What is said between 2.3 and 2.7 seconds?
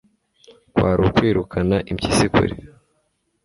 kure